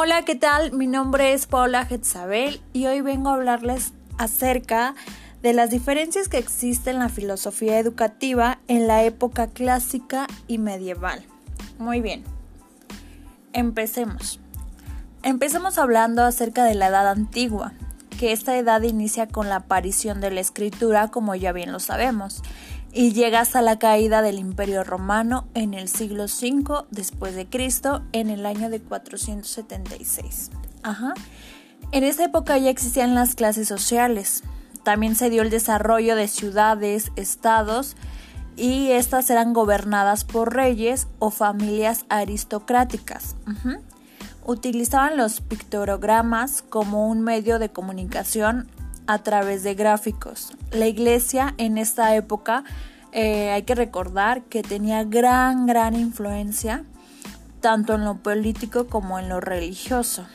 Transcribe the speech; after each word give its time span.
Hola, 0.00 0.22
¿qué 0.22 0.36
tal? 0.36 0.70
Mi 0.70 0.86
nombre 0.86 1.32
es 1.32 1.48
Paula 1.48 1.84
Getzabel 1.84 2.60
y 2.72 2.86
hoy 2.86 3.00
vengo 3.00 3.30
a 3.30 3.34
hablarles 3.34 3.94
acerca 4.16 4.94
de 5.42 5.52
las 5.52 5.70
diferencias 5.70 6.28
que 6.28 6.38
existen 6.38 6.94
en 6.94 6.98
la 7.00 7.08
filosofía 7.08 7.80
educativa 7.80 8.60
en 8.68 8.86
la 8.86 9.02
época 9.02 9.48
clásica 9.48 10.28
y 10.46 10.58
medieval. 10.58 11.24
Muy 11.80 12.00
bien, 12.00 12.22
empecemos. 13.52 14.38
Empecemos 15.24 15.78
hablando 15.78 16.22
acerca 16.22 16.62
de 16.62 16.76
la 16.76 16.86
edad 16.86 17.08
antigua, 17.08 17.72
que 18.20 18.30
esta 18.30 18.56
edad 18.56 18.82
inicia 18.82 19.26
con 19.26 19.48
la 19.48 19.56
aparición 19.56 20.20
de 20.20 20.30
la 20.30 20.38
escritura, 20.38 21.08
como 21.08 21.34
ya 21.34 21.50
bien 21.50 21.72
lo 21.72 21.80
sabemos, 21.80 22.44
y 22.92 23.12
llega 23.12 23.40
hasta 23.40 23.62
la 23.62 23.78
caída 23.78 24.22
del 24.22 24.38
Imperio 24.38 24.84
Romano 24.84 25.46
en 25.54 25.74
el 25.74 25.88
siglo 25.88 26.24
V 26.24 26.84
después 26.90 27.34
de 27.34 27.46
Cristo 27.46 28.02
en 28.12 28.30
el 28.30 28.46
año 28.46 28.70
de 28.70 28.80
476. 28.80 30.50
Ajá. 30.82 31.14
En 31.92 32.04
esa 32.04 32.24
época 32.24 32.58
ya 32.58 32.70
existían 32.70 33.14
las 33.14 33.34
clases 33.34 33.68
sociales. 33.68 34.42
También 34.82 35.16
se 35.16 35.30
dio 35.30 35.42
el 35.42 35.50
desarrollo 35.50 36.16
de 36.16 36.28
ciudades, 36.28 37.12
estados 37.16 37.96
y 38.56 38.90
estas 38.90 39.30
eran 39.30 39.52
gobernadas 39.52 40.24
por 40.24 40.54
reyes 40.54 41.06
o 41.18 41.30
familias 41.30 42.04
aristocráticas. 42.08 43.36
Utilizaban 44.44 45.16
los 45.16 45.40
pictogramas 45.40 46.62
como 46.62 47.06
un 47.06 47.20
medio 47.20 47.58
de 47.58 47.68
comunicación 47.68 48.68
a 49.08 49.18
través 49.22 49.62
de 49.62 49.74
gráficos. 49.74 50.52
La 50.70 50.86
iglesia 50.86 51.54
en 51.56 51.78
esta 51.78 52.14
época 52.14 52.62
eh, 53.12 53.50
hay 53.50 53.62
que 53.62 53.74
recordar 53.74 54.42
que 54.44 54.62
tenía 54.62 55.02
gran, 55.02 55.66
gran 55.66 55.96
influencia 55.96 56.84
tanto 57.60 57.94
en 57.94 58.04
lo 58.04 58.18
político 58.18 58.86
como 58.86 59.18
en 59.18 59.30
lo 59.30 59.40
religioso. 59.40 60.26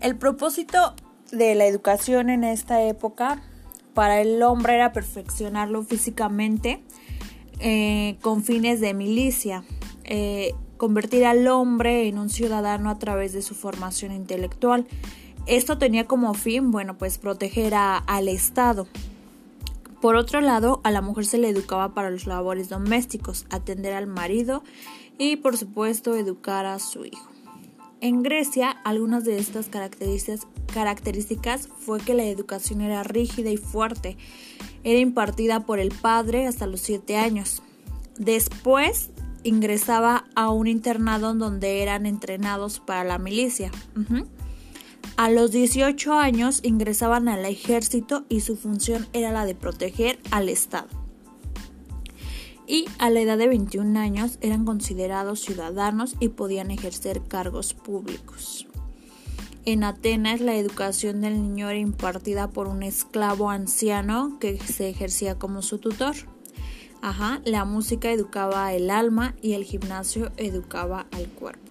El 0.00 0.16
propósito 0.16 0.94
de 1.30 1.54
la 1.54 1.66
educación 1.66 2.30
en 2.30 2.42
esta 2.42 2.82
época 2.82 3.40
para 3.94 4.20
el 4.20 4.42
hombre 4.42 4.74
era 4.74 4.92
perfeccionarlo 4.92 5.84
físicamente 5.84 6.82
eh, 7.60 8.16
con 8.22 8.42
fines 8.42 8.80
de 8.80 8.92
milicia, 8.92 9.62
eh, 10.02 10.52
convertir 10.78 11.26
al 11.26 11.46
hombre 11.46 12.08
en 12.08 12.18
un 12.18 12.28
ciudadano 12.28 12.90
a 12.90 12.98
través 12.98 13.32
de 13.32 13.42
su 13.42 13.54
formación 13.54 14.10
intelectual 14.10 14.88
esto 15.46 15.78
tenía 15.78 16.06
como 16.06 16.34
fin, 16.34 16.70
bueno, 16.70 16.96
pues 16.96 17.18
proteger 17.18 17.74
al 17.74 18.28
Estado. 18.28 18.86
Por 20.00 20.16
otro 20.16 20.40
lado, 20.40 20.80
a 20.82 20.90
la 20.90 21.02
mujer 21.02 21.26
se 21.26 21.38
le 21.38 21.48
educaba 21.48 21.92
para 21.92 22.10
los 22.10 22.26
labores 22.26 22.68
domésticos, 22.68 23.46
atender 23.50 23.92
al 23.92 24.06
marido 24.06 24.62
y, 25.18 25.36
por 25.36 25.56
supuesto, 25.56 26.16
educar 26.16 26.64
a 26.64 26.78
su 26.78 27.04
hijo. 27.04 27.30
En 28.00 28.22
Grecia, 28.22 28.70
algunas 28.70 29.24
de 29.24 29.38
estas 29.38 29.68
características, 29.68 30.46
características 30.72 31.68
fue 31.68 32.00
que 32.00 32.14
la 32.14 32.24
educación 32.24 32.80
era 32.80 33.02
rígida 33.02 33.50
y 33.50 33.58
fuerte. 33.58 34.16
Era 34.84 34.98
impartida 35.00 35.66
por 35.66 35.78
el 35.78 35.90
padre 35.90 36.46
hasta 36.46 36.66
los 36.66 36.80
siete 36.80 37.18
años. 37.18 37.62
Después 38.16 39.10
ingresaba 39.42 40.24
a 40.34 40.48
un 40.48 40.66
internado 40.66 41.34
donde 41.34 41.82
eran 41.82 42.06
entrenados 42.06 42.80
para 42.80 43.04
la 43.04 43.18
milicia. 43.18 43.70
A 45.20 45.28
los 45.28 45.50
18 45.50 46.14
años 46.14 46.60
ingresaban 46.62 47.28
al 47.28 47.44
ejército 47.44 48.24
y 48.30 48.40
su 48.40 48.56
función 48.56 49.06
era 49.12 49.30
la 49.32 49.44
de 49.44 49.54
proteger 49.54 50.18
al 50.30 50.48
Estado. 50.48 50.88
Y 52.66 52.86
a 52.98 53.10
la 53.10 53.20
edad 53.20 53.36
de 53.36 53.46
21 53.46 54.00
años 54.00 54.38
eran 54.40 54.64
considerados 54.64 55.40
ciudadanos 55.40 56.16
y 56.20 56.28
podían 56.28 56.70
ejercer 56.70 57.20
cargos 57.20 57.74
públicos. 57.74 58.66
En 59.66 59.84
Atenas 59.84 60.40
la 60.40 60.56
educación 60.56 61.20
del 61.20 61.42
niño 61.42 61.68
era 61.68 61.78
impartida 61.78 62.48
por 62.48 62.66
un 62.66 62.82
esclavo 62.82 63.50
anciano 63.50 64.38
que 64.40 64.58
se 64.58 64.88
ejercía 64.88 65.38
como 65.38 65.60
su 65.60 65.76
tutor. 65.76 66.14
Ajá, 67.02 67.42
la 67.44 67.66
música 67.66 68.10
educaba 68.10 68.72
el 68.72 68.88
alma 68.88 69.34
y 69.42 69.52
el 69.52 69.64
gimnasio 69.64 70.32
educaba 70.38 71.08
al 71.10 71.26
cuerpo. 71.26 71.69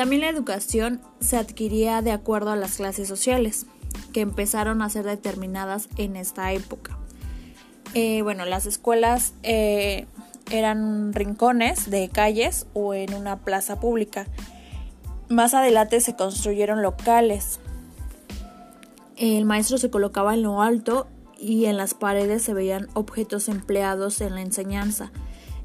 También 0.00 0.22
la 0.22 0.30
educación 0.30 1.02
se 1.20 1.36
adquiría 1.36 2.00
de 2.00 2.10
acuerdo 2.10 2.52
a 2.52 2.56
las 2.56 2.78
clases 2.78 3.06
sociales, 3.06 3.66
que 4.14 4.22
empezaron 4.22 4.80
a 4.80 4.88
ser 4.88 5.04
determinadas 5.04 5.90
en 5.98 6.16
esta 6.16 6.54
época. 6.54 6.96
Eh, 7.92 8.22
bueno, 8.22 8.46
las 8.46 8.64
escuelas 8.64 9.34
eh, 9.42 10.06
eran 10.50 11.12
rincones 11.12 11.90
de 11.90 12.08
calles 12.08 12.66
o 12.72 12.94
en 12.94 13.12
una 13.12 13.40
plaza 13.40 13.78
pública. 13.78 14.26
Más 15.28 15.52
adelante 15.52 16.00
se 16.00 16.16
construyeron 16.16 16.80
locales. 16.80 17.60
El 19.18 19.44
maestro 19.44 19.76
se 19.76 19.90
colocaba 19.90 20.32
en 20.32 20.44
lo 20.44 20.62
alto 20.62 21.08
y 21.38 21.66
en 21.66 21.76
las 21.76 21.92
paredes 21.92 22.40
se 22.40 22.54
veían 22.54 22.88
objetos 22.94 23.50
empleados 23.50 24.22
en 24.22 24.36
la 24.36 24.40
enseñanza. 24.40 25.12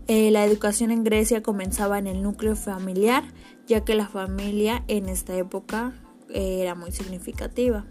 Eh, 0.07 0.29
la 0.29 0.45
educación 0.45 0.91
en 0.91 1.03
Grecia 1.03 1.41
comenzaba 1.41 1.97
en 1.97 2.05
el 2.05 2.21
núcleo 2.21 2.55
familiar, 2.55 3.23
ya 3.65 3.83
que 3.83 3.95
la 3.95 4.07
familia 4.07 4.83
en 4.87 5.09
esta 5.09 5.35
época 5.35 5.93
eh, 6.29 6.59
era 6.61 6.75
muy 6.75 6.91
significativa. 6.91 7.85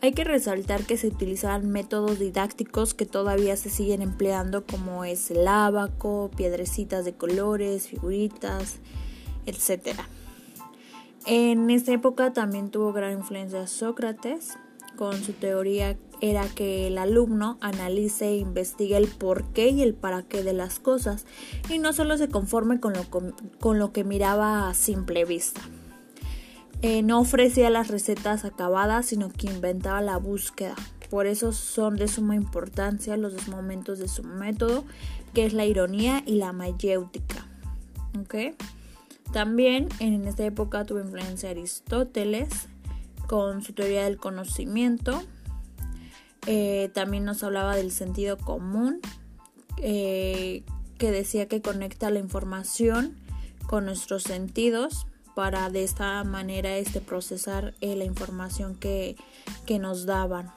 Hay 0.00 0.12
que 0.14 0.24
resaltar 0.24 0.82
que 0.82 0.96
se 0.96 1.06
utilizaban 1.06 1.70
métodos 1.70 2.18
didácticos 2.18 2.92
que 2.92 3.06
todavía 3.06 3.56
se 3.56 3.70
siguen 3.70 4.02
empleando 4.02 4.66
como 4.66 5.04
es 5.04 5.30
el 5.30 5.46
abaco, 5.46 6.28
piedrecitas 6.36 7.04
de 7.04 7.12
colores, 7.12 7.86
figuritas, 7.86 8.80
etc. 9.46 10.00
En 11.24 11.70
esta 11.70 11.92
época 11.92 12.32
también 12.32 12.70
tuvo 12.70 12.92
gran 12.92 13.12
influencia 13.12 13.68
Sócrates 13.68 14.58
con 14.96 15.22
su 15.22 15.34
teoría 15.34 15.96
era 16.22 16.48
que 16.48 16.86
el 16.86 16.96
alumno 16.96 17.58
analice 17.60 18.28
e 18.28 18.36
investigue 18.36 18.96
el 18.96 19.08
por 19.08 19.44
qué 19.52 19.68
y 19.68 19.82
el 19.82 19.92
para 19.92 20.22
qué 20.22 20.42
de 20.42 20.54
las 20.54 20.78
cosas 20.78 21.26
y 21.68 21.78
no 21.78 21.92
solo 21.92 22.16
se 22.16 22.28
conforme 22.28 22.80
con 22.80 22.94
lo, 22.94 23.04
con 23.60 23.78
lo 23.78 23.92
que 23.92 24.04
miraba 24.04 24.70
a 24.70 24.74
simple 24.74 25.26
vista. 25.26 25.60
Eh, 26.80 27.02
no 27.02 27.20
ofrecía 27.20 27.70
las 27.70 27.88
recetas 27.88 28.44
acabadas, 28.44 29.06
sino 29.06 29.30
que 29.30 29.48
inventaba 29.48 30.00
la 30.00 30.16
búsqueda. 30.16 30.74
Por 31.10 31.26
eso 31.26 31.52
son 31.52 31.96
de 31.96 32.08
suma 32.08 32.36
importancia 32.36 33.16
los 33.16 33.34
dos 33.34 33.48
momentos 33.48 33.98
de 33.98 34.08
su 34.08 34.22
método, 34.22 34.84
que 35.34 35.44
es 35.44 35.52
la 35.52 35.66
ironía 35.66 36.22
y 36.24 36.36
la 36.36 36.52
mayéutica. 36.52 37.46
También 39.32 39.88
en 39.98 40.26
esta 40.26 40.44
época 40.44 40.84
tuvo 40.84 41.00
influencia 41.00 41.50
Aristóteles 41.50 42.48
con 43.26 43.62
su 43.62 43.72
teoría 43.72 44.04
del 44.04 44.18
conocimiento, 44.18 45.22
eh, 46.46 46.90
también 46.92 47.24
nos 47.24 47.42
hablaba 47.44 47.76
del 47.76 47.92
sentido 47.92 48.36
común, 48.36 49.00
eh, 49.78 50.64
que 50.98 51.10
decía 51.10 51.46
que 51.48 51.62
conecta 51.62 52.10
la 52.10 52.18
información 52.18 53.16
con 53.66 53.84
nuestros 53.84 54.24
sentidos 54.24 55.06
para 55.34 55.70
de 55.70 55.82
esta 55.84 56.22
manera 56.24 56.76
este, 56.76 57.00
procesar 57.00 57.74
eh, 57.80 57.96
la 57.96 58.04
información 58.04 58.74
que, 58.74 59.16
nos 59.80 60.04
daban. 60.04 60.52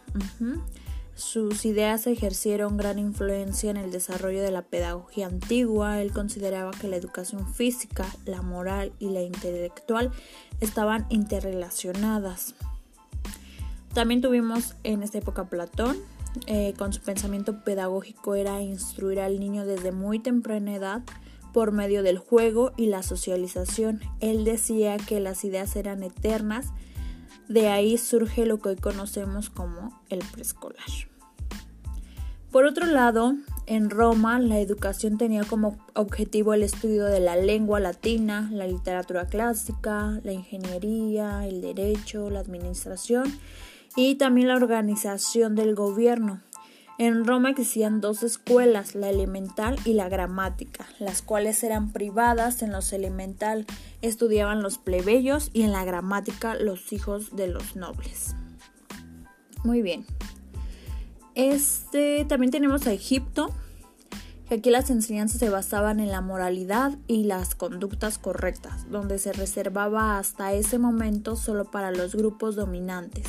Sus 1.15 1.63
ideas 1.63 2.05
ejercieron 2.05 2.75
gran 2.75 2.99
influencia 2.99 3.71
en 3.71 3.77
el 3.77 3.91
desarrollo 3.91 4.43
de 4.43 4.51
la 4.51 4.63
pedagogía 4.63 5.27
antigua. 5.27 6.01
Él 6.01 6.11
consideraba 6.11 6.71
que 6.71 6.89
la 6.89 6.97
educación 6.97 7.47
física, 7.53 8.05
la 8.25 8.41
moral 8.41 8.91
y 8.99 9.11
la 9.11 9.21
intelectual 9.21 10.11
estaban 10.59 11.05
interrelacionadas. 11.07 12.55
También 13.95 14.19
tuvimos 14.19 14.75
en 14.83 15.03
esta 15.03 15.19
época 15.19 15.45
Platón, 15.45 15.95
eh, 16.47 16.73
con 16.77 16.91
su 16.91 16.99
pensamiento 16.99 17.63
pedagógico 17.63 18.35
era 18.35 18.61
instruir 18.61 19.21
al 19.21 19.39
niño 19.39 19.65
desde 19.65 19.93
muy 19.93 20.19
temprana 20.19 20.75
edad 20.75 21.01
por 21.53 21.71
medio 21.71 22.03
del 22.03 22.17
juego 22.17 22.73
y 22.75 22.87
la 22.87 23.03
socialización. 23.03 24.01
Él 24.19 24.43
decía 24.43 24.97
que 24.97 25.21
las 25.21 25.45
ideas 25.45 25.77
eran 25.77 26.03
eternas, 26.03 26.73
de 27.47 27.69
ahí 27.69 27.97
surge 27.97 28.45
lo 28.45 28.59
que 28.59 28.67
hoy 28.67 28.75
conocemos 28.75 29.49
como 29.49 29.97
el 30.09 30.19
preescolar. 30.33 30.83
Por 32.51 32.65
otro 32.65 32.87
lado, 32.87 33.35
en 33.67 33.89
Roma 33.89 34.39
la 34.39 34.59
educación 34.59 35.17
tenía 35.17 35.43
como 35.43 35.77
objetivo 35.93 36.53
el 36.53 36.63
estudio 36.63 37.05
de 37.05 37.19
la 37.19 37.35
lengua 37.35 37.79
latina, 37.79 38.49
la 38.51 38.67
literatura 38.67 39.25
clásica, 39.27 40.19
la 40.23 40.33
ingeniería, 40.33 41.47
el 41.47 41.61
derecho, 41.61 42.29
la 42.29 42.39
administración 42.39 43.25
y 43.95 44.15
también 44.15 44.47
la 44.47 44.55
organización 44.55 45.55
del 45.55 45.75
gobierno. 45.75 46.41
En 46.97 47.25
Roma 47.25 47.49
existían 47.49 47.99
dos 47.99 48.23
escuelas, 48.23 48.95
la 48.95 49.09
elemental 49.09 49.77
y 49.83 49.93
la 49.93 50.07
gramática, 50.07 50.87
las 50.99 51.21
cuales 51.21 51.61
eran 51.63 51.91
privadas. 51.91 52.61
En 52.61 52.71
los 52.71 52.93
elemental 52.93 53.65
estudiaban 54.01 54.63
los 54.63 54.77
plebeyos 54.77 55.49
y 55.51 55.63
en 55.63 55.73
la 55.73 55.83
gramática 55.83 56.55
los 56.55 56.93
hijos 56.93 57.35
de 57.35 57.47
los 57.47 57.75
nobles. 57.75 58.33
Muy 59.65 59.81
bien. 59.81 60.05
Este 61.35 62.25
también 62.25 62.51
tenemos 62.51 62.87
a 62.87 62.93
Egipto, 62.93 63.53
que 64.47 64.55
aquí 64.55 64.69
las 64.69 64.89
enseñanzas 64.89 65.39
se 65.39 65.49
basaban 65.49 65.99
en 65.99 66.11
la 66.11 66.21
moralidad 66.21 66.97
y 67.07 67.23
las 67.23 67.55
conductas 67.55 68.17
correctas, 68.17 68.89
donde 68.89 69.19
se 69.19 69.33
reservaba 69.33 70.17
hasta 70.17 70.53
ese 70.53 70.79
momento 70.79 71.35
solo 71.35 71.65
para 71.65 71.91
los 71.91 72.15
grupos 72.15 72.55
dominantes. 72.55 73.25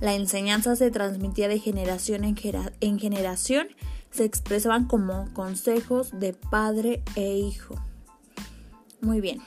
La 0.00 0.14
enseñanza 0.14 0.76
se 0.76 0.90
transmitía 0.90 1.48
de 1.48 1.58
generación 1.58 2.24
en, 2.24 2.98
generación, 2.98 3.68
se 4.10 4.24
expresaban 4.24 4.86
como 4.86 5.32
consejos 5.32 6.10
de 6.18 6.34
padre 6.34 7.02
e 7.16 7.38
hijo. 7.38 7.74
Muy 9.00 9.20
bien. 9.20 9.40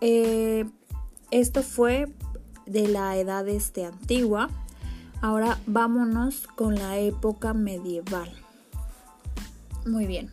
Eh, 0.00 0.68
esto 1.30 1.62
fue 1.62 2.12
de 2.66 2.88
la 2.88 3.16
edad 3.16 3.46
este, 3.48 3.84
antigua. 3.84 4.48
Ahora 5.20 5.58
vámonos 5.66 6.46
con 6.46 6.76
la 6.76 6.98
época 6.98 7.52
medieval. 7.52 8.32
Muy 9.86 10.06
bien. 10.06 10.30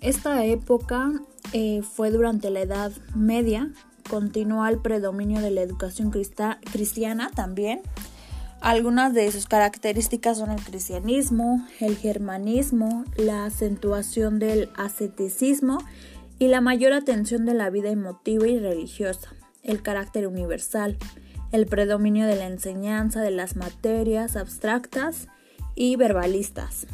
Esta 0.00 0.44
época 0.44 1.12
eh, 1.52 1.82
fue 1.82 2.10
durante 2.10 2.50
la 2.50 2.60
Edad 2.60 2.92
Media, 3.14 3.72
continúa 4.08 4.68
el 4.68 4.78
predominio 4.78 5.40
de 5.40 5.50
la 5.50 5.62
educación 5.62 6.10
cristiana 6.10 7.30
también. 7.34 7.80
Algunas 8.60 9.12
de 9.14 9.30
sus 9.32 9.46
características 9.46 10.38
son 10.38 10.50
el 10.50 10.62
cristianismo, 10.62 11.66
el 11.80 11.96
germanismo, 11.96 13.04
la 13.16 13.44
acentuación 13.44 14.38
del 14.38 14.70
asceticismo 14.76 15.78
y 16.38 16.48
la 16.48 16.60
mayor 16.60 16.92
atención 16.92 17.44
de 17.44 17.54
la 17.54 17.70
vida 17.70 17.90
emotiva 17.90 18.46
y 18.46 18.58
religiosa, 18.58 19.30
el 19.62 19.82
carácter 19.82 20.26
universal, 20.26 20.96
el 21.52 21.66
predominio 21.66 22.26
de 22.26 22.36
la 22.36 22.46
enseñanza 22.46 23.20
de 23.20 23.30
las 23.30 23.56
materias 23.56 24.36
abstractas 24.36 25.28
y 25.74 25.96
verbalistas. 25.96 26.86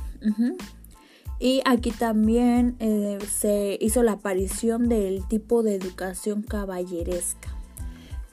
Y 1.39 1.63
aquí 1.65 1.91
también 1.91 2.77
eh, 2.79 3.19
se 3.29 3.77
hizo 3.81 4.03
la 4.03 4.13
aparición 4.13 4.89
del 4.89 5.27
tipo 5.27 5.63
de 5.63 5.75
educación 5.75 6.43
caballeresca. 6.43 7.49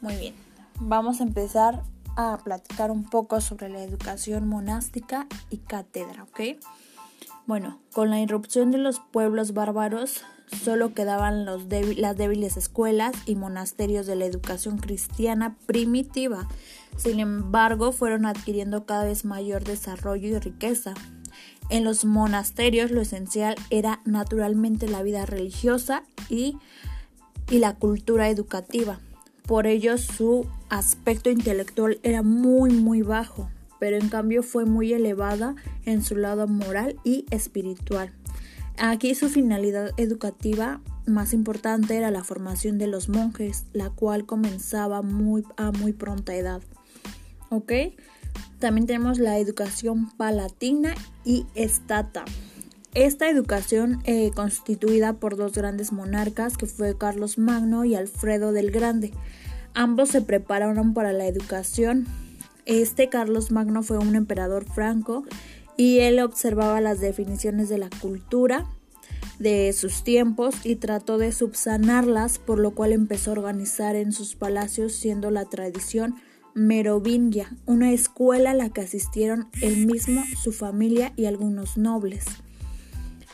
Muy 0.02 0.16
bien, 0.16 0.36
vamos 0.80 1.20
a 1.20 1.24
empezar 1.24 1.84
a 2.16 2.38
platicar 2.44 2.92
un 2.92 3.06
poco 3.06 3.42
sobre 3.42 3.70
la 3.70 3.82
educación 3.82 4.48
monástica 4.48 5.28
y 5.50 5.58
cátedra, 5.58 6.24
¿ok? 6.24 6.60
Bueno, 7.48 7.80
con 7.94 8.12
la 8.12 8.20
irrupción 8.20 8.70
de 8.72 8.78
los 8.78 9.00
pueblos 9.00 9.54
bárbaros 9.54 10.24
solo 10.52 10.94
quedaban 10.94 11.46
los 11.46 11.68
las 11.98 12.18
débiles 12.18 12.58
escuelas 12.58 13.14
y 13.26 13.36
monasterios 13.36 14.06
de 14.06 14.16
la 14.16 14.26
educación 14.26 14.78
cristiana 14.78 15.58
primitiva. 15.66 16.48
Sin 16.98 17.20
embargo, 17.20 17.92
fueron 17.92 18.26
adquiriendo 18.26 18.86
cada 18.86 19.06
vez 19.06 19.26
mayor 19.26 19.64
desarrollo 19.64 20.28
y 20.28 20.40
riqueza. 20.40 20.94
En 21.70 21.84
los 21.84 22.04
monasterios 22.04 22.92
lo 22.92 23.02
esencial 23.02 23.56
era 23.70 24.02
naturalmente 24.04 24.88
la 24.88 25.04
vida 25.04 25.26
religiosa 25.26 26.04
y, 26.28 26.58
y 27.50 27.60
la 27.60 27.76
cultura 27.76 28.30
educativa. 28.30 29.00
Por 29.46 29.68
ello 29.68 29.98
su 29.98 30.48
aspecto 30.70 31.30
intelectual 31.30 32.00
era 32.04 32.22
muy 32.24 32.72
muy 32.72 33.02
bajo, 33.02 33.50
pero 33.80 33.98
en 33.98 34.10
cambio 34.10 34.44
fue 34.44 34.66
muy 34.66 34.94
elevada 34.94 35.56
en 35.86 36.04
su 36.04 36.16
lado 36.16 36.48
moral 36.48 36.98
y 37.04 37.26
espiritual. 37.32 38.14
Aquí 38.82 39.14
su 39.14 39.28
finalidad 39.28 39.92
educativa 39.98 40.80
más 41.06 41.34
importante 41.34 41.98
era 41.98 42.12
la 42.12 42.24
formación 42.24 42.78
de 42.78 42.88
los 42.88 43.10
monjes, 43.10 43.66
la 43.74 43.90
cual 43.90 44.26
comenzaba 44.26 45.02
muy, 45.02 45.44
a 45.58 45.72
muy 45.72 45.92
pronta 45.92 46.34
edad. 46.34 46.62
¿Ok? 47.50 47.74
También 48.60 48.88
tenemos 48.88 49.20
la 49.20 49.38
educación 49.38 50.10
palatina 50.16 50.96
y 51.26 51.46
estata. 51.56 52.24
Esta 52.94 53.30
educación 53.30 54.02
eh, 54.06 54.32
constituida 54.34 55.12
por 55.14 55.36
dos 55.36 55.52
grandes 55.52 55.92
monarcas 55.92 56.56
que 56.56 56.66
fue 56.66 56.98
Carlos 56.98 57.38
Magno 57.38 57.84
y 57.84 57.96
Alfredo 57.96 58.54
del 58.54 58.72
Grande. 58.72 59.12
Ambos 59.74 60.08
se 60.08 60.22
prepararon 60.22 60.94
para 60.94 61.12
la 61.12 61.28
educación. 61.28 62.08
Este 62.66 63.10
Carlos 63.10 63.52
Magno 63.52 63.84
fue 63.84 63.98
un 63.98 64.16
emperador 64.16 64.64
franco 64.64 65.26
y 65.80 66.00
él 66.00 66.20
observaba 66.20 66.82
las 66.82 67.00
definiciones 67.00 67.70
de 67.70 67.78
la 67.78 67.90
cultura 68.02 68.66
de 69.40 69.72
sus 69.72 70.04
tiempos 70.04 70.66
y 70.66 70.76
trató 70.76 71.18
de 71.18 71.32
subsanarlas, 71.32 72.38
por 72.38 72.60
lo 72.60 72.72
cual 72.72 72.92
empezó 72.92 73.32
a 73.32 73.36
organizar 73.36 73.96
en 73.96 74.12
sus 74.12 74.36
palacios 74.36 74.92
siendo 74.92 75.32
la 75.32 75.46
tradición 75.46 76.16
Merovingia, 76.54 77.56
una 77.66 77.94
escuela 77.94 78.52
a 78.52 78.56
la 78.56 78.72
que 78.72 78.82
asistieron 78.82 79.48
él 79.62 79.88
mismo, 79.88 80.22
su 80.44 80.52
familia 80.52 81.14
y 81.16 81.28
algunos 81.28 81.78
nobles. 81.78 82.26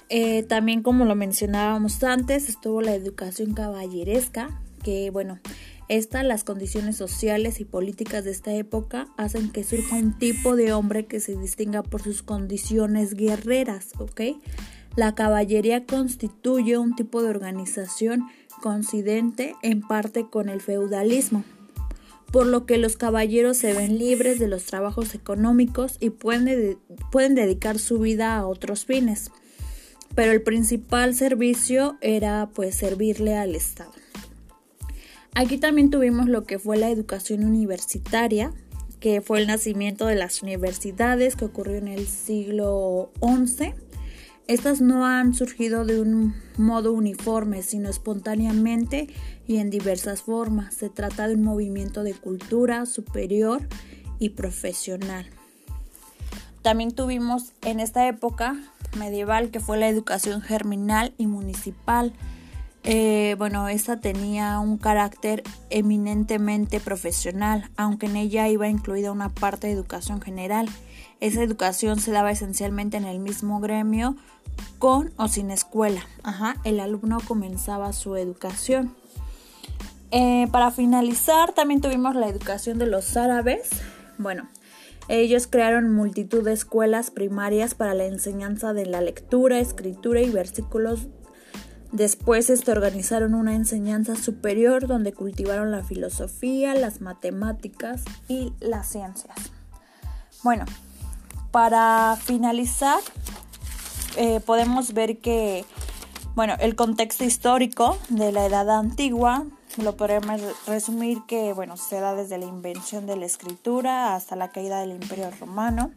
Eh, 0.09 0.43
también, 0.43 0.83
como 0.83 1.05
lo 1.05 1.15
mencionábamos 1.15 2.03
antes, 2.03 2.47
estuvo 2.47 2.79
la 2.81 2.93
educación 2.93 3.55
caballeresca, 3.55 4.61
que 4.83 5.09
bueno, 5.09 5.39
estas 5.87 6.25
las 6.25 6.43
condiciones 6.43 6.97
sociales 6.97 7.59
y 7.59 7.65
políticas 7.65 8.23
de 8.23 8.31
esta 8.31 8.53
época 8.53 9.07
hacen 9.17 9.51
que 9.51 9.63
surja 9.63 9.95
un 9.95 10.17
tipo 10.17 10.55
de 10.55 10.73
hombre 10.73 11.05
que 11.05 11.19
se 11.19 11.37
distinga 11.37 11.83
por 11.83 12.01
sus 12.01 12.23
condiciones 12.23 13.13
guerreras, 13.13 13.89
¿ok? 13.99 14.21
La 14.95 15.13
caballería 15.13 15.85
constituye 15.85 16.77
un 16.77 16.95
tipo 16.95 17.21
de 17.21 17.29
organización 17.29 18.27
coincidente 18.61 19.55
en 19.61 19.81
parte 19.81 20.27
con 20.27 20.49
el 20.49 20.61
feudalismo, 20.61 21.43
por 22.31 22.47
lo 22.47 22.65
que 22.65 22.77
los 22.77 22.97
caballeros 22.97 23.57
se 23.57 23.73
ven 23.73 23.99
libres 23.99 24.39
de 24.39 24.47
los 24.47 24.65
trabajos 24.65 25.13
económicos 25.13 25.97
y 25.99 26.09
pueden, 26.09 26.79
pueden 27.11 27.35
dedicar 27.35 27.77
su 27.77 27.99
vida 27.99 28.35
a 28.37 28.47
otros 28.47 28.85
fines. 28.85 29.31
Pero 30.15 30.31
el 30.31 30.41
principal 30.41 31.13
servicio 31.13 31.97
era 32.01 32.49
pues 32.55 32.75
servirle 32.75 33.35
al 33.35 33.53
Estado. 33.53 34.04
Aquí 35.35 35.57
también 35.57 35.89
tuvimos 35.89 36.27
lo 36.27 36.45
que 36.45 36.57
fue 36.57 36.77
la 36.77 36.89
educación 36.89 37.43
universitaria, 37.43 38.51
que 38.99 39.21
fue 39.21 39.39
el 39.39 39.47
nacimiento 39.47 40.07
de 40.07 40.15
las 40.15 40.41
universidades 40.41 41.35
que 41.35 41.45
ocurrió 41.45 41.75
en 41.75 41.87
el 41.87 42.07
siglo 42.07 43.11
XI 43.21 43.73
estas 44.47 44.79
no 44.79 45.07
han 45.07 45.33
surgido 45.33 45.85
de 45.85 45.99
un 45.99 46.35
modo 46.57 46.93
uniforme, 46.93 47.63
sino 47.63 47.89
espontáneamente 47.89 49.07
y 49.47 49.57
en 49.57 49.71
diversas 49.71 50.21
formas. 50.21 50.75
Se 50.75 50.89
trata 50.89 51.27
de 51.27 51.33
un 51.33 51.43
movimiento 51.43 52.03
de 52.03 52.13
cultura 52.13 52.85
superior 52.85 53.67
y 54.19 54.29
profesional. 54.29 55.25
También 56.61 56.91
tuvimos 56.91 57.53
en 57.63 57.79
esta 57.79 58.07
época 58.07 58.55
medieval 58.99 59.49
que 59.49 59.59
fue 59.59 59.77
la 59.77 59.89
educación 59.89 60.41
germinal 60.41 61.15
y 61.17 61.25
municipal. 61.25 62.13
Eh, 62.87 63.33
bueno, 63.39 63.67
esta 63.67 63.99
tenía 63.99 64.59
un 64.59 64.77
carácter 64.77 65.41
eminentemente 65.71 66.79
profesional, 66.79 67.71
aunque 67.77 68.05
en 68.05 68.15
ella 68.15 68.47
iba 68.47 68.67
incluida 68.67 69.11
una 69.11 69.29
parte 69.29 69.65
de 69.67 69.73
educación 69.73 70.21
general. 70.21 70.69
Esa 71.19 71.41
educación 71.41 71.99
se 71.99 72.11
daba 72.11 72.29
esencialmente 72.31 72.97
en 72.97 73.05
el 73.05 73.19
mismo 73.19 73.59
gremio 73.59 74.15
con 74.77 75.11
o 75.17 75.27
sin 75.27 75.49
escuela. 75.49 76.05
El 76.63 76.79
alumno 76.79 77.17
comenzaba 77.27 77.91
su 77.91 78.15
educación. 78.17 78.95
Eh, 80.11 80.47
para 80.51 80.69
finalizar, 80.69 81.53
también 81.53 81.81
tuvimos 81.81 82.15
la 82.15 82.27
educación 82.27 82.77
de 82.77 82.85
los 82.85 83.17
árabes. 83.17 83.69
Bueno, 84.19 84.47
ellos 85.07 85.47
crearon 85.47 85.91
multitud 85.91 86.43
de 86.43 86.53
escuelas 86.53 87.09
primarias 87.09 87.73
para 87.73 87.95
la 87.95 88.05
enseñanza 88.05 88.73
de 88.73 88.85
la 88.85 89.01
lectura, 89.01 89.59
escritura 89.59 90.21
y 90.21 90.29
versículos. 90.29 91.07
Después 91.95 92.49
este, 92.49 92.73
organizaron 92.73 93.33
una 93.35 93.55
enseñanza 93.55 94.17
superior 94.17 94.85
donde 94.85 95.13
cultivaron 95.13 95.71
la 95.71 95.81
filosofía, 95.81 96.75
las 96.75 96.99
matemáticas 96.99 98.03
y 98.27 98.51
las 98.59 98.89
ciencias. 98.89 99.37
Bueno, 100.43 100.65
para 101.51 102.17
finalizar, 102.21 102.99
eh, 104.17 104.41
podemos 104.41 104.93
ver 104.93 105.19
que, 105.19 105.63
bueno, 106.35 106.55
el 106.59 106.75
contexto 106.75 107.23
histórico 107.23 107.97
de 108.09 108.33
la 108.33 108.45
Edad 108.45 108.69
Antigua 108.71 109.45
lo 109.81 109.95
podemos 109.95 110.41
resumir 110.67 111.19
que, 111.29 111.53
bueno, 111.53 111.77
se 111.77 112.01
da 112.01 112.13
desde 112.13 112.37
la 112.37 112.45
invención 112.45 113.05
de 113.07 113.15
la 113.15 113.25
escritura 113.25 114.15
hasta 114.15 114.35
la 114.35 114.49
caída 114.49 114.81
del 114.81 114.91
Imperio 114.91 115.31
Romano. 115.39 115.91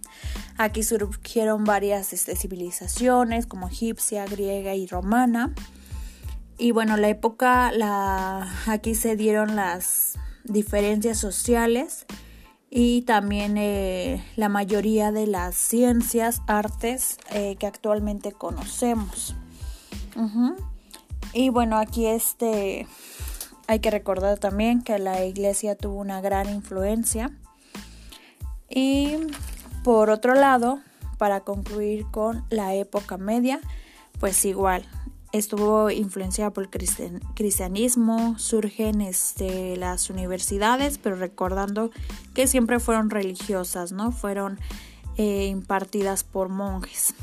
Aquí 0.59 0.85
surgieron 0.85 1.65
varias 1.65 2.13
este, 2.13 2.37
civilizaciones 2.37 3.47
como 3.47 3.67
egipcia, 3.67 4.27
griega 4.27 4.77
y 4.77 4.87
romana. 4.87 5.53
Y 6.59 6.73
bueno, 6.73 6.97
la 6.97 7.09
época, 7.09 7.71
la, 7.71 8.53
aquí 8.67 8.97
se 8.97 9.15
dieron 9.15 9.55
las 9.55 10.19
diferencias 10.43 11.17
sociales 11.19 12.05
y 12.69 13.03
también 13.03 13.57
eh, 13.57 14.25
la 14.37 14.49
mayoría 14.49 15.13
de 15.13 15.29
las 15.29 15.55
ciencias, 15.55 16.43
artes 16.49 17.19
eh, 17.31 17.57
que 17.61 17.67
actualmente 17.67 18.33
conocemos. 18.33 19.37
Y 21.33 21.51
bueno, 21.51 21.79
aquí 21.79 22.07
este 22.07 22.89
hay 23.69 23.79
que 23.79 23.91
recordar 23.91 24.39
también 24.39 24.83
que 24.83 24.99
la 24.99 25.25
iglesia 25.25 25.77
tuvo 25.77 26.01
una 26.01 26.21
gran 26.21 26.49
influencia. 26.49 27.31
Y 28.69 29.17
por 29.85 30.11
otro 30.11 30.35
lado, 30.35 30.81
para 31.19 31.41
concluir 31.41 32.07
con 32.11 32.45
la 32.51 32.75
época 32.75 33.17
media, 33.17 33.61
pues 34.19 34.45
igual, 34.45 34.85
estuvo 35.33 35.91
influenciada 35.91 36.51
por 36.51 36.65
el 36.65 36.71
cristianismo, 37.35 38.39
surgen 38.39 39.01
este, 39.01 39.77
las 39.77 40.11
universidades, 40.11 40.99
pero 40.99 41.17
recordando 41.17 41.91
que 42.35 42.47
siempre 42.47 42.81
fueron 42.81 43.11
religiosas, 43.11 43.93
¿no? 43.93 44.13
Fueron 44.13 44.59
eh, 45.17 45.47
impartidas 45.47 46.25
por 46.25 46.49
monjes. 46.49 47.15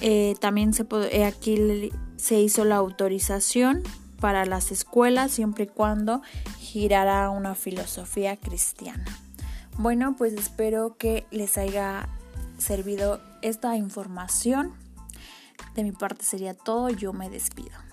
Eh, 0.00 0.34
también 0.40 0.72
eh, 1.12 1.24
aquí 1.24 1.90
se 2.16 2.40
hizo 2.40 2.64
la 2.64 2.76
autorización 2.76 3.82
para 4.20 4.44
las 4.44 4.70
escuelas 4.70 5.32
siempre 5.32 5.64
y 5.64 5.68
cuando 5.68 6.22
girara 6.58 7.30
una 7.30 7.54
filosofía 7.54 8.36
cristiana. 8.36 9.04
Bueno, 9.78 10.14
pues 10.16 10.34
espero 10.34 10.96
que 10.98 11.24
les 11.30 11.56
haya 11.56 12.08
servido 12.58 13.20
esta 13.42 13.76
información. 13.76 14.72
De 15.74 15.84
mi 15.84 15.92
parte 15.92 16.24
sería 16.24 16.54
todo, 16.54 16.90
yo 16.90 17.12
me 17.12 17.30
despido. 17.30 17.89